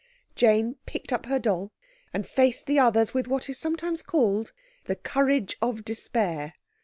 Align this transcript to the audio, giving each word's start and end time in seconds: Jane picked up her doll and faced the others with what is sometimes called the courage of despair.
Jane 0.35 0.77
picked 0.87 1.13
up 1.13 1.27
her 1.27 1.37
doll 1.37 1.73
and 2.11 2.25
faced 2.25 2.65
the 2.65 2.79
others 2.79 3.13
with 3.13 3.27
what 3.27 3.47
is 3.49 3.59
sometimes 3.59 4.01
called 4.01 4.51
the 4.85 4.95
courage 4.95 5.57
of 5.61 5.85
despair. 5.85 6.55